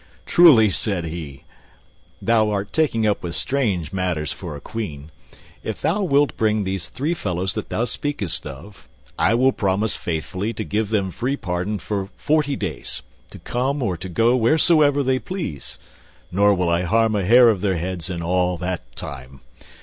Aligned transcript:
"Truly," 0.25 0.71
said 0.71 1.05
he, 1.05 1.43
"thou 2.19 2.49
art 2.49 2.73
taking 2.73 3.05
up 3.05 3.21
with 3.21 3.35
strange 3.35 3.93
matters 3.93 4.31
for 4.33 4.55
a 4.55 4.59
queen. 4.59 5.11
If 5.61 5.79
thou 5.79 6.01
wilt 6.01 6.35
bring 6.37 6.63
those 6.63 6.89
three 6.89 7.13
fellows 7.13 7.53
that 7.53 7.69
thou 7.69 7.85
speakest 7.85 8.47
of, 8.47 8.87
I 9.19 9.35
will 9.35 9.51
promise 9.51 9.95
faithfully 9.95 10.53
to 10.53 10.63
give 10.63 10.89
them 10.89 11.11
free 11.11 11.37
pardon 11.37 11.77
for 11.77 12.09
forty 12.15 12.55
days, 12.55 13.03
to 13.29 13.37
come 13.37 13.83
or 13.83 13.95
to 13.95 14.09
go 14.09 14.35
wheresoever 14.35 15.03
they 15.03 15.19
please, 15.19 15.77
nor 16.31 16.55
will 16.55 16.69
I 16.69 16.81
harm 16.81 17.15
a 17.15 17.23
hair 17.23 17.51
of 17.51 17.61
their 17.61 17.77
heads 17.77 18.09
in 18.09 18.23
all 18.23 18.57
that 18.57 18.95
time. 18.95 19.41